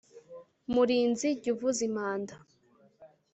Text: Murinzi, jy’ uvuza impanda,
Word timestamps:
Murinzi, 0.73 1.29
jy’ 1.41 1.49
uvuza 1.53 1.81
impanda, 1.89 2.35